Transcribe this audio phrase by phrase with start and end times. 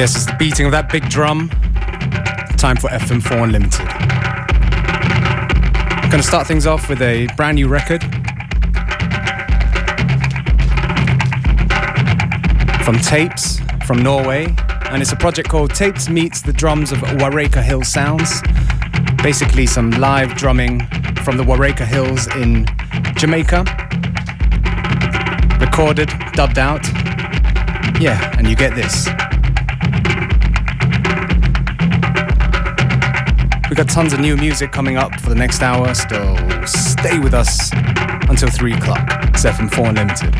[0.00, 1.50] Yes, it's the beating of that big drum.
[2.56, 3.86] Time for FM4 Unlimited.
[5.92, 8.02] I'm going to start things off with a brand new record
[12.82, 14.46] from Tapes from Norway,
[14.88, 18.40] and it's a project called Tapes Meets the Drums of Wareika Hill Sounds.
[19.22, 20.80] Basically, some live drumming
[21.24, 22.64] from the Wareika Hills in
[23.16, 23.66] Jamaica.
[25.60, 26.86] Recorded, dubbed out.
[28.00, 29.06] Yeah, and you get this.
[33.80, 37.72] Got tons of new music coming up for the next hour, so stay with us
[38.28, 39.08] until 3 o'clock.
[39.28, 40.39] It's FM4 Unlimited.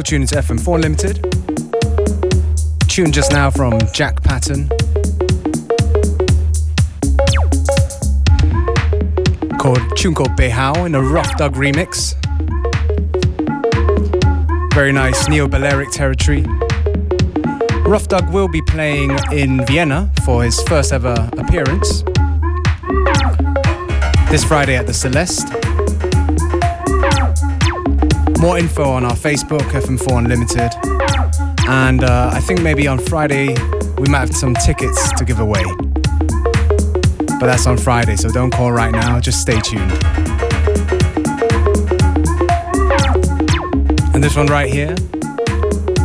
[0.00, 1.20] Still tuning to FM4 Unlimited.
[2.88, 4.66] Tune just now from Jack Patton.
[9.58, 12.14] Called tune called Behau in a Ruf Dug remix.
[14.72, 16.46] Very nice neo-Balearic territory.
[17.84, 22.04] Ruf Dug will be playing in Vienna for his first ever appearance
[24.30, 25.59] this Friday at the Celeste.
[28.40, 30.72] More info on our Facebook, FM4 Unlimited.
[31.68, 33.54] And uh, I think maybe on Friday
[33.98, 35.62] we might have some tickets to give away.
[37.38, 39.92] But that's on Friday, so don't call right now, just stay tuned.
[44.14, 44.94] And this one right here,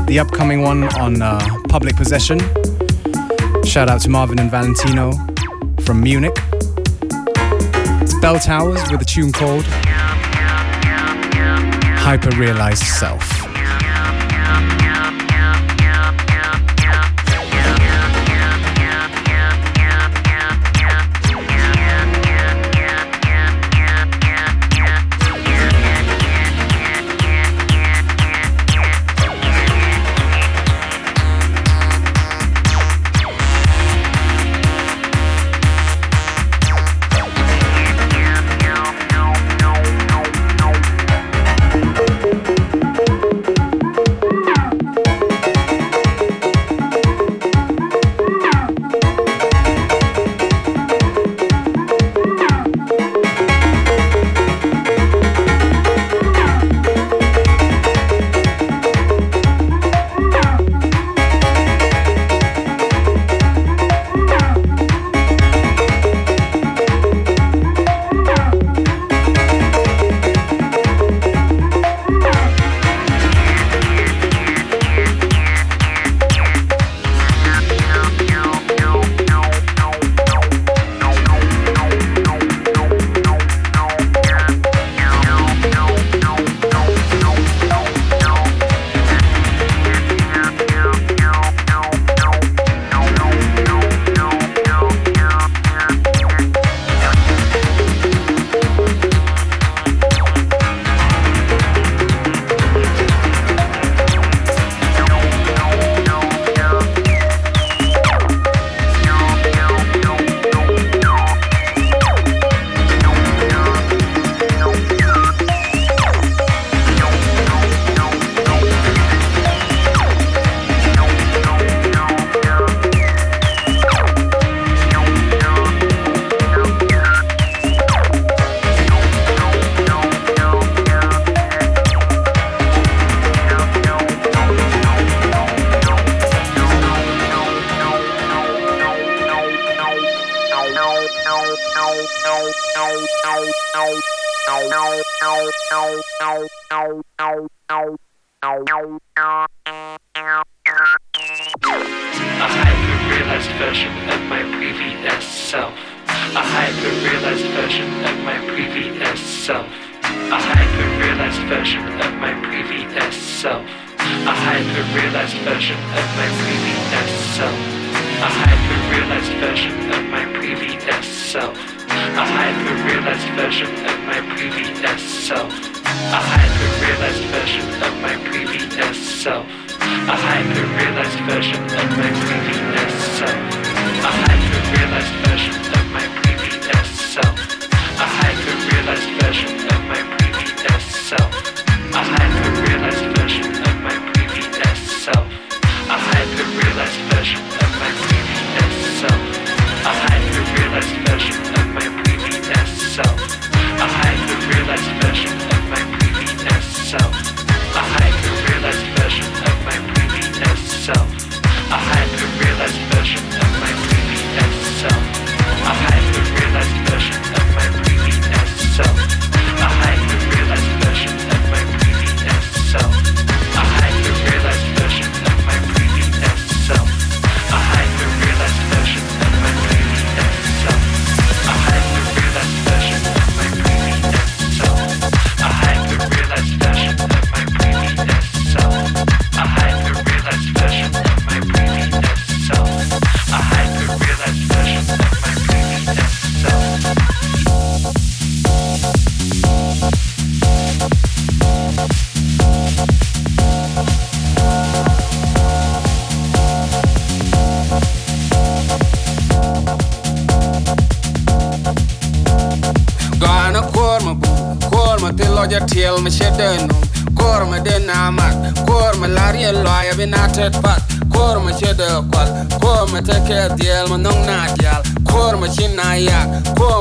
[0.06, 2.39] the upcoming one on uh, Public Possession.
[3.63, 5.13] Shout out to Marvin and Valentino
[5.86, 6.36] from Munich.
[8.02, 9.65] It's Bell Towers with a tune called
[12.06, 13.35] hyper realized self.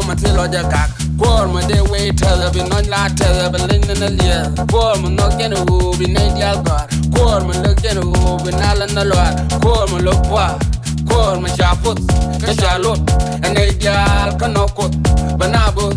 [0.05, 3.59] Kor ma tilo ja gak kor ma de we tele bi non la tele bi
[3.69, 4.39] lin na lia
[4.73, 6.87] kor ma no gen u bi ne dial gar
[7.17, 9.17] kor ma le gen u bi na la na lo
[9.65, 10.47] kor ma lo kwa
[11.09, 11.99] kor ma chaput
[12.45, 13.01] ka chalot
[13.47, 14.93] ene dial ka no kot
[15.39, 15.97] banabus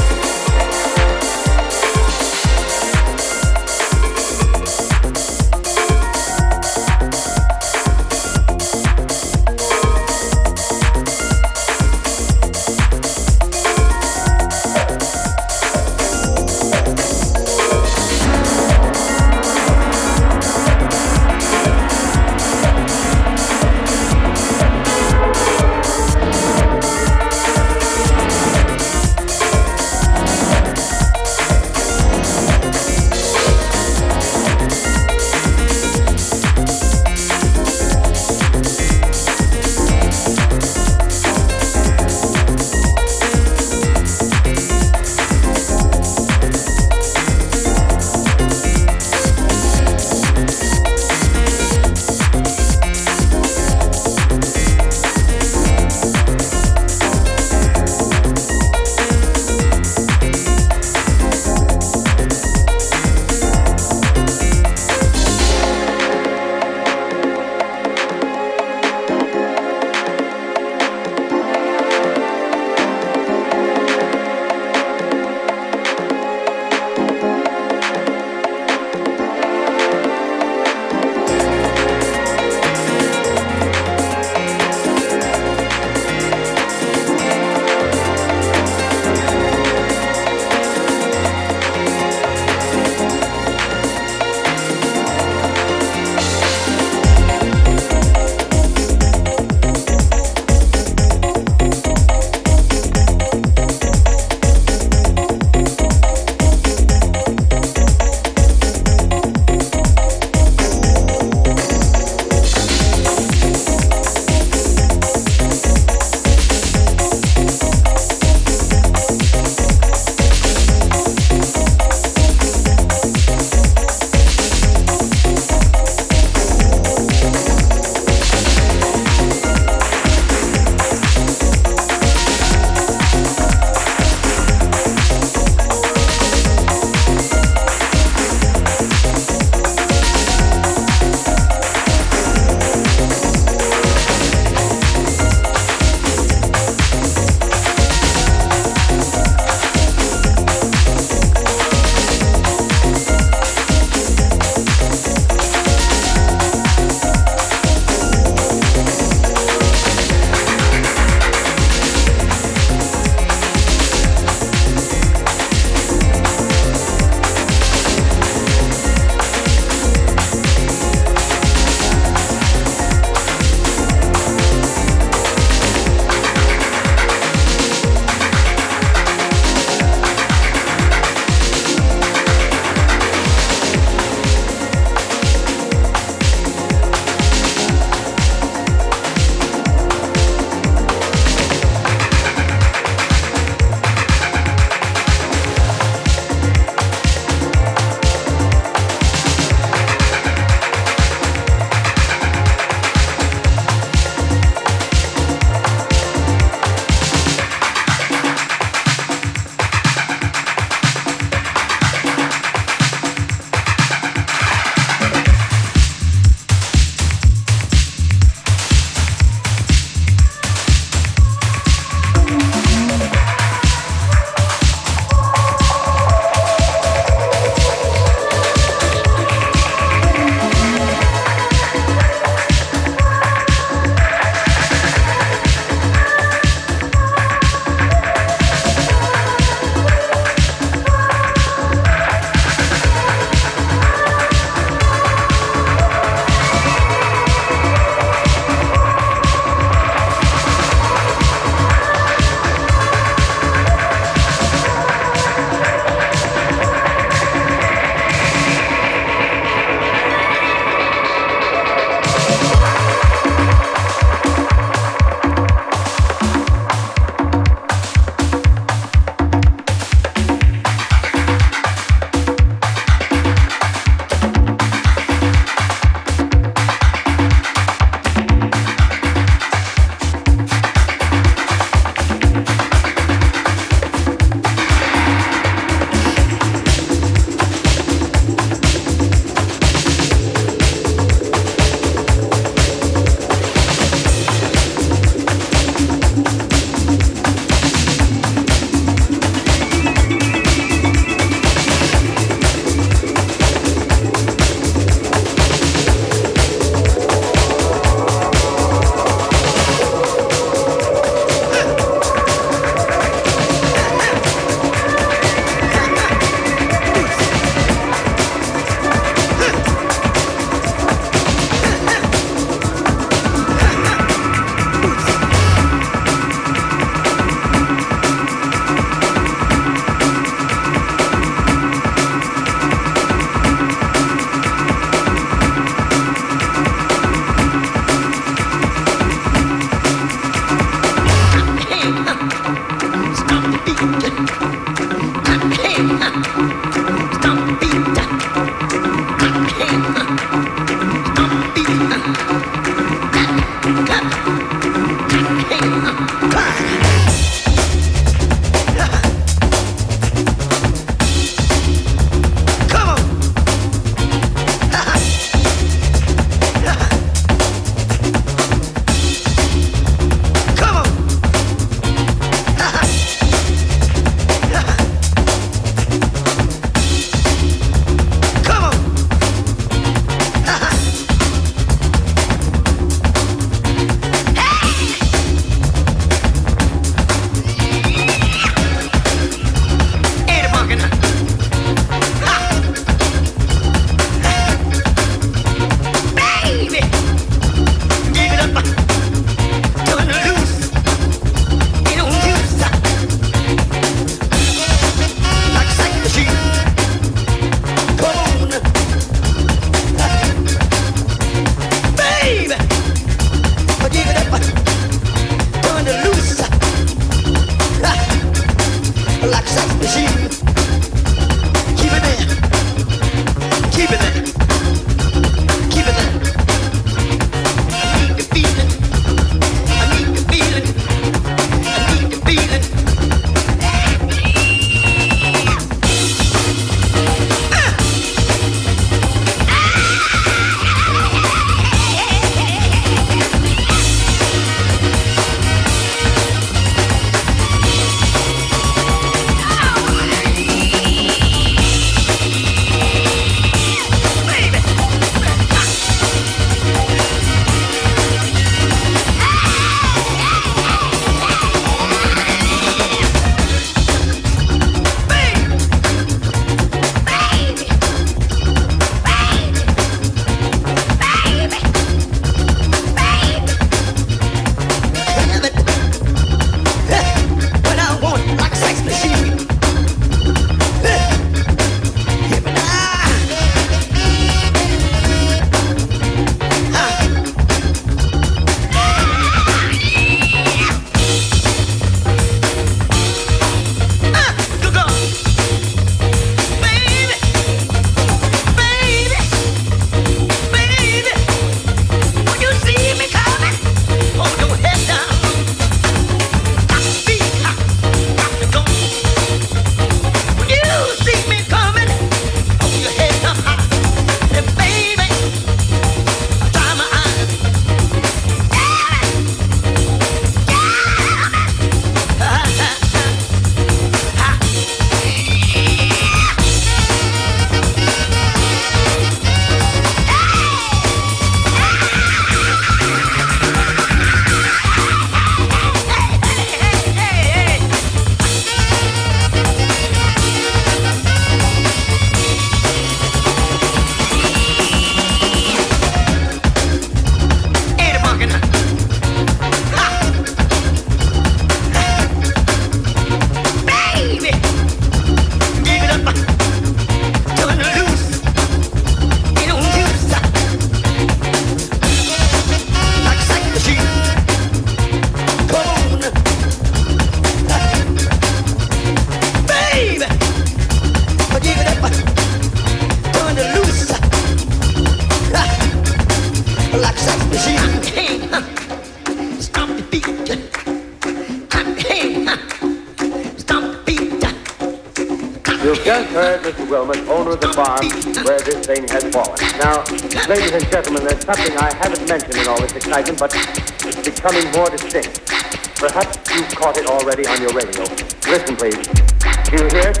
[586.48, 586.70] Mr.
[586.70, 587.84] Wilmot, owner of the farm
[588.24, 589.36] where this thing has fallen.
[589.60, 589.84] Now,
[590.32, 593.36] ladies and gentlemen, there's something I haven't mentioned in all this excitement, but
[593.84, 595.28] it's becoming more distinct.
[595.76, 597.84] Perhaps you've caught it already on your radio.
[598.32, 598.80] Listen, please.
[598.80, 600.00] Do you hear it?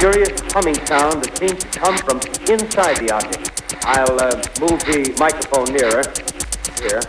[0.00, 2.16] Curious humming sound that seems to come from
[2.48, 3.60] inside the object.
[3.84, 6.00] I'll uh, move the microphone nearer.
[6.80, 7.04] Here.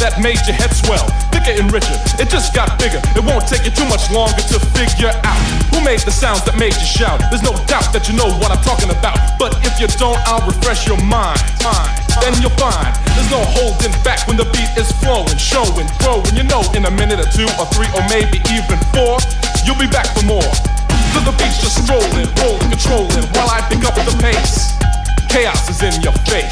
[0.00, 1.04] That made your head swell.
[1.30, 3.02] Thicker and richer, it just got bigger.
[3.14, 5.38] It won't take you too much longer to figure out
[5.72, 7.20] who made the sounds that made you shout.
[7.30, 9.18] There's no doubt that you know what I'm talking about.
[9.38, 11.40] But if you don't, I'll refresh your mind.
[12.22, 12.88] Then you'll find
[13.18, 16.32] there's no holding back when the beat is flowing, showing, growing.
[16.32, 19.18] You know, in a minute or two or three or maybe even four,
[19.66, 20.50] you'll be back for more.
[21.14, 24.74] To the beat's just strolling, rolling, controlling while I pick up the pace.
[25.28, 26.50] Chaos is in your face.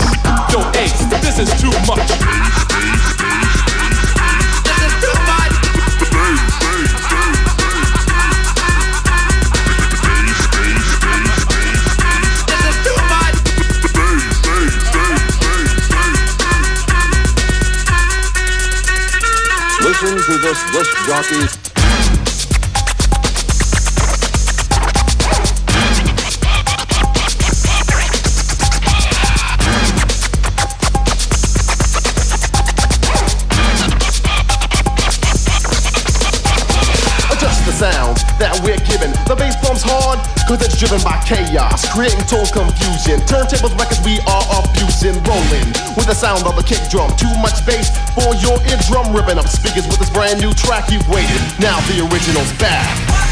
[0.50, 3.01] Yo, Ace, this is too much.
[20.52, 21.71] This disc jockey
[40.56, 43.20] cause it's driven by chaos, creating total confusion.
[43.24, 47.08] Turntables, records we are abusing, rolling with the sound of a kick drum.
[47.16, 51.08] Too much bass for your eardrum, ripping up speakers with this brand new track you've
[51.08, 51.40] waited.
[51.58, 53.31] Now the original's back.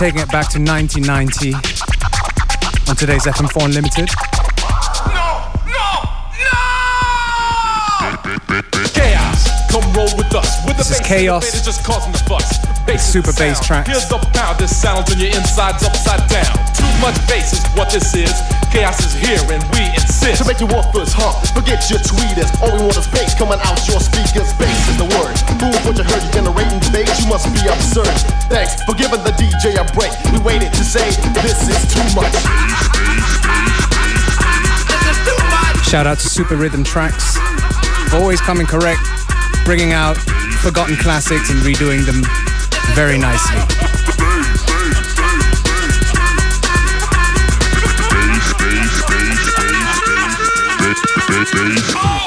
[0.00, 1.52] Taking it back to 1990
[2.88, 4.08] on today's FM4 Unlimited.
[5.12, 6.08] No, no,
[6.40, 6.56] no!
[8.94, 10.64] Chaos, come roll with us.
[10.66, 11.52] With this the is Chaos.
[11.62, 12.69] Just causing the fuss.
[12.90, 13.86] Bass super bass track.
[13.86, 16.50] Here's the pound, this sounds on your insides upside down.
[16.74, 18.34] Too much bass is what this is.
[18.74, 20.42] Chaos is here and we insist.
[20.42, 22.50] To make your worthless hump, forget your tweeters.
[22.58, 24.50] All we want is bass coming out your speakers.
[24.58, 25.38] Bass is the word.
[25.62, 27.14] Fool what you heard, you generating bass.
[27.22, 28.10] You must be absurd.
[28.50, 30.10] Thanks for giving the DJ a break.
[30.34, 31.14] We waited to say
[31.46, 32.34] this is too much.
[35.86, 37.38] Shout out to Super Rhythm Trax.
[38.10, 39.06] Always coming correct,
[39.62, 40.18] bringing out
[40.58, 42.26] forgotten classics and redoing them
[42.94, 43.56] very nicely.
[48.10, 49.02] Base, base,
[51.54, 52.19] base,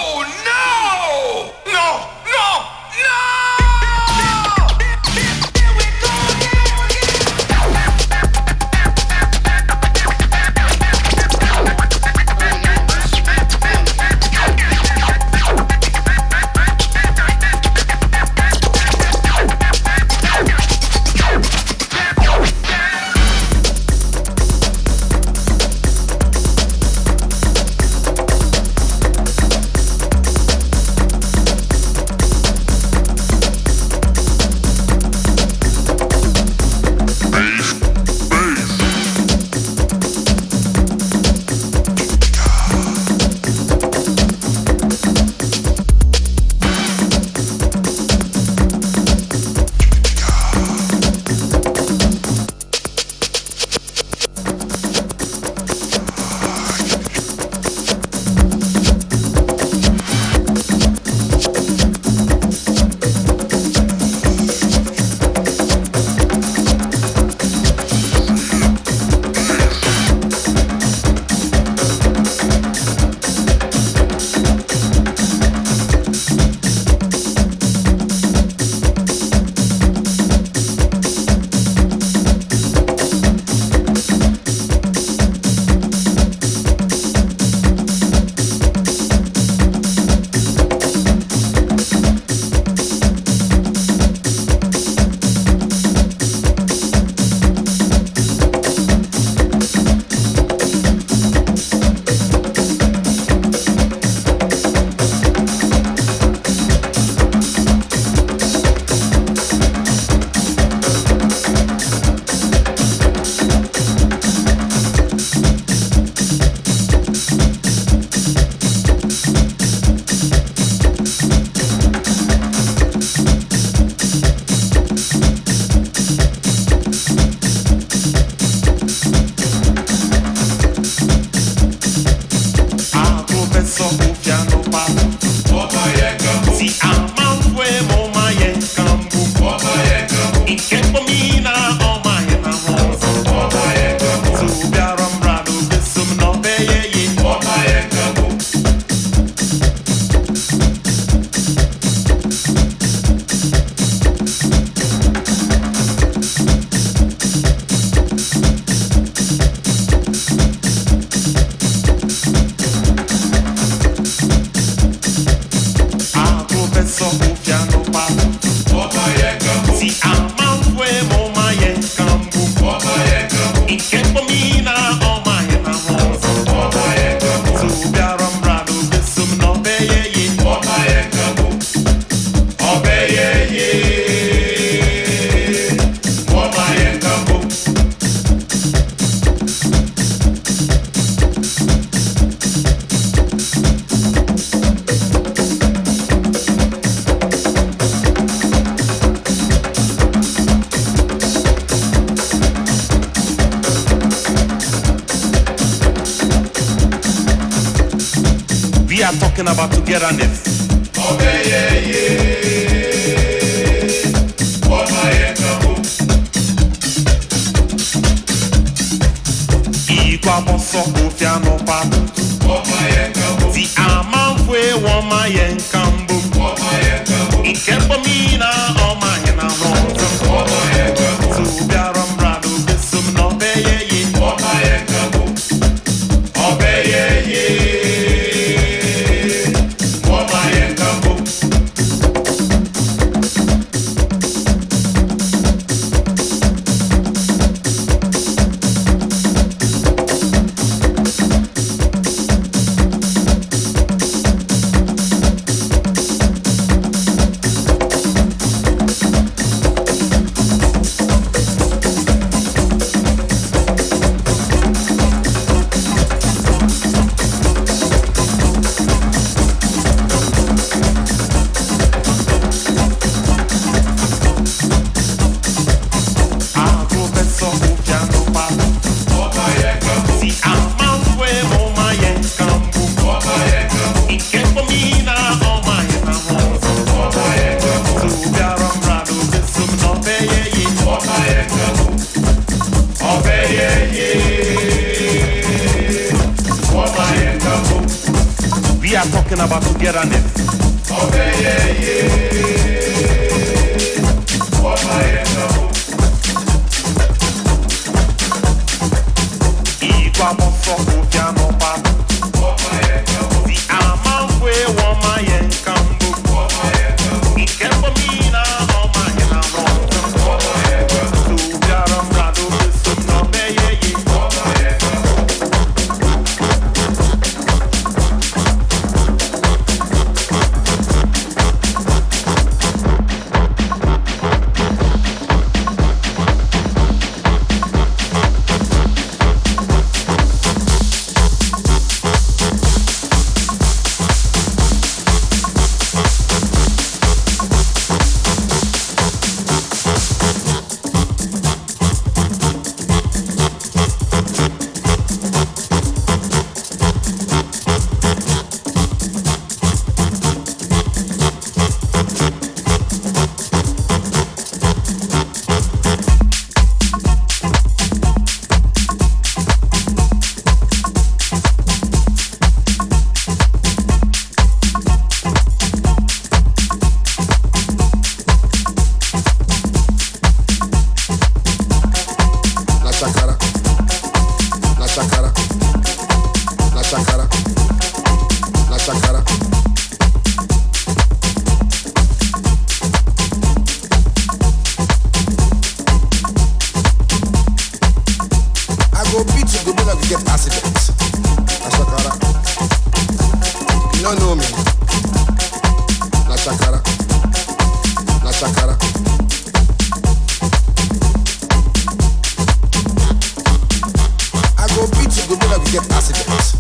[416.44, 416.56] Yes,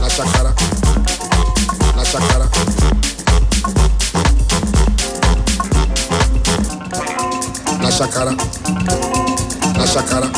[0.00, 0.08] na
[7.82, 8.32] La chacara.
[9.78, 10.31] Na shakara.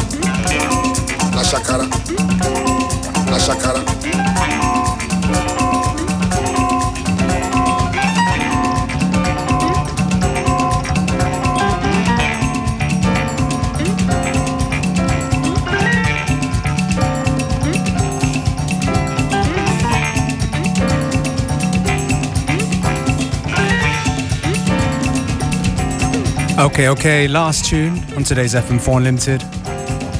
[26.65, 29.45] Okay, okay, last tune on today's FM4 Unlimited.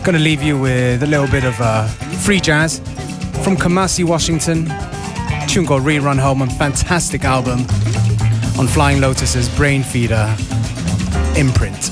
[0.05, 1.87] Gonna leave you with a little bit of uh,
[2.23, 2.81] free jazz
[3.43, 4.67] from Kamasi, Washington.
[5.49, 7.61] Tune called Rerun Home, a fantastic album
[8.59, 10.29] on Flying Lotus's Brainfeeder
[11.35, 11.91] imprint.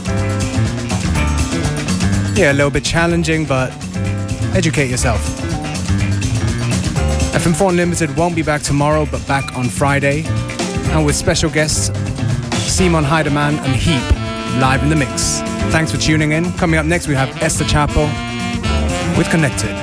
[2.36, 3.72] Yeah, a little bit challenging, but
[4.54, 5.20] educate yourself.
[7.32, 10.24] FM4 Unlimited won't be back tomorrow, but back on Friday,
[10.92, 11.86] and with special guests
[12.70, 14.11] Simon Heidemann and Heap
[14.60, 15.40] live in the mix.
[15.72, 16.52] Thanks for tuning in.
[16.54, 18.06] Coming up next, we have Esther Chapo
[19.16, 19.81] with Connected.